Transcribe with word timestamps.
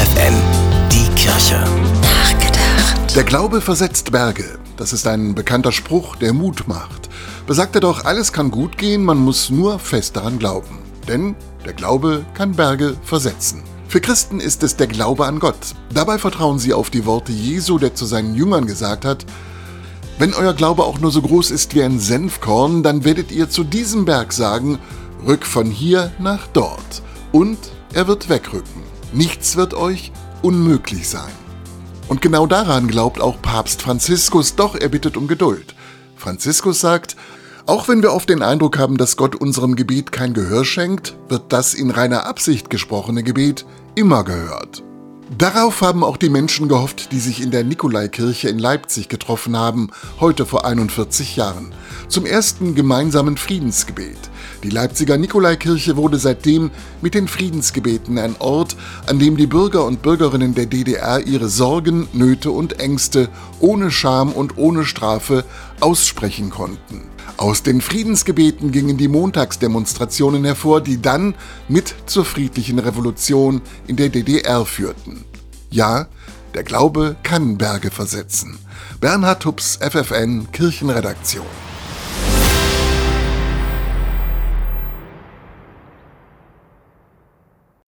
FFN, 0.00 0.34
die 0.90 1.14
Kirche. 1.14 1.62
Nachgedacht. 2.00 3.14
Der 3.14 3.22
Glaube 3.22 3.60
versetzt 3.60 4.10
Berge. 4.10 4.58
Das 4.78 4.94
ist 4.94 5.06
ein 5.06 5.34
bekannter 5.34 5.72
Spruch, 5.72 6.16
der 6.16 6.32
Mut 6.32 6.66
macht. 6.66 7.10
Besagt 7.46 7.74
er 7.74 7.82
doch, 7.82 8.06
alles 8.06 8.32
kann 8.32 8.50
gut 8.50 8.78
gehen, 8.78 9.04
man 9.04 9.18
muss 9.18 9.50
nur 9.50 9.78
fest 9.78 10.16
daran 10.16 10.38
glauben. 10.38 10.78
Denn 11.06 11.36
der 11.66 11.74
Glaube 11.74 12.24
kann 12.32 12.52
Berge 12.52 12.96
versetzen. 13.02 13.62
Für 13.88 14.00
Christen 14.00 14.40
ist 14.40 14.62
es 14.62 14.74
der 14.74 14.86
Glaube 14.86 15.26
an 15.26 15.38
Gott. 15.38 15.74
Dabei 15.92 16.16
vertrauen 16.16 16.58
sie 16.58 16.72
auf 16.72 16.88
die 16.88 17.04
Worte 17.04 17.32
Jesu, 17.32 17.78
der 17.78 17.94
zu 17.94 18.06
seinen 18.06 18.34
Jüngern 18.34 18.64
gesagt 18.64 19.04
hat, 19.04 19.26
wenn 20.18 20.32
euer 20.32 20.54
Glaube 20.54 20.84
auch 20.84 20.98
nur 20.98 21.10
so 21.10 21.20
groß 21.20 21.50
ist 21.50 21.74
wie 21.74 21.82
ein 21.82 21.98
Senfkorn, 21.98 22.82
dann 22.82 23.04
werdet 23.04 23.30
ihr 23.32 23.50
zu 23.50 23.64
diesem 23.64 24.06
Berg 24.06 24.32
sagen, 24.32 24.78
rück 25.26 25.44
von 25.44 25.66
hier 25.66 26.10
nach 26.18 26.46
dort. 26.46 27.02
Und 27.32 27.58
er 27.92 28.06
wird 28.06 28.30
wegrücken. 28.30 28.90
Nichts 29.12 29.56
wird 29.56 29.74
euch 29.74 30.12
unmöglich 30.42 31.08
sein. 31.08 31.32
Und 32.08 32.22
genau 32.22 32.46
daran 32.46 32.88
glaubt 32.88 33.20
auch 33.20 33.40
Papst 33.42 33.82
Franziskus, 33.82 34.54
doch 34.54 34.74
er 34.74 34.88
bittet 34.88 35.16
um 35.16 35.26
Geduld. 35.26 35.74
Franziskus 36.16 36.80
sagt, 36.80 37.16
auch 37.66 37.88
wenn 37.88 38.02
wir 38.02 38.12
oft 38.12 38.28
den 38.28 38.42
Eindruck 38.42 38.78
haben, 38.78 38.96
dass 38.96 39.16
Gott 39.16 39.36
unserem 39.36 39.76
Gebet 39.76 40.12
kein 40.12 40.34
Gehör 40.34 40.64
schenkt, 40.64 41.16
wird 41.28 41.52
das 41.52 41.74
in 41.74 41.90
reiner 41.90 42.26
Absicht 42.26 42.70
gesprochene 42.70 43.22
Gebet 43.22 43.64
immer 43.94 44.24
gehört. 44.24 44.82
Darauf 45.38 45.80
haben 45.80 46.02
auch 46.02 46.16
die 46.16 46.28
Menschen 46.28 46.68
gehofft, 46.68 47.12
die 47.12 47.20
sich 47.20 47.40
in 47.40 47.52
der 47.52 47.62
Nikolaikirche 47.62 48.48
in 48.48 48.58
Leipzig 48.58 49.08
getroffen 49.08 49.56
haben, 49.56 49.90
heute 50.18 50.46
vor 50.46 50.64
41 50.64 51.36
Jahren, 51.36 51.72
zum 52.08 52.26
ersten 52.26 52.74
gemeinsamen 52.74 53.36
Friedensgebet. 53.36 54.18
Die 54.62 54.70
Leipziger 54.70 55.16
Nikolaikirche 55.16 55.96
wurde 55.96 56.18
seitdem 56.18 56.70
mit 57.00 57.14
den 57.14 57.28
Friedensgebeten 57.28 58.18
ein 58.18 58.36
Ort, 58.38 58.76
an 59.06 59.18
dem 59.18 59.36
die 59.36 59.46
Bürger 59.46 59.84
und 59.84 60.02
Bürgerinnen 60.02 60.54
der 60.54 60.66
DDR 60.66 61.26
ihre 61.26 61.48
Sorgen, 61.48 62.08
Nöte 62.12 62.50
und 62.50 62.80
Ängste 62.80 63.28
ohne 63.60 63.90
Scham 63.90 64.32
und 64.32 64.58
ohne 64.58 64.84
Strafe 64.84 65.44
aussprechen 65.80 66.50
konnten. 66.50 67.02
Aus 67.36 67.62
den 67.62 67.80
Friedensgebeten 67.80 68.70
gingen 68.70 68.98
die 68.98 69.08
Montagsdemonstrationen 69.08 70.44
hervor, 70.44 70.82
die 70.82 71.00
dann 71.00 71.34
mit 71.68 71.94
zur 72.04 72.26
friedlichen 72.26 72.78
Revolution 72.78 73.62
in 73.86 73.96
der 73.96 74.10
DDR 74.10 74.66
führten. 74.66 75.24
Ja, 75.70 76.08
der 76.54 76.64
Glaube 76.64 77.16
kann 77.22 77.56
Berge 77.56 77.90
versetzen. 77.90 78.58
Bernhard 79.00 79.42
Tups 79.42 79.78
FFN 79.80 80.52
Kirchenredaktion. 80.52 81.69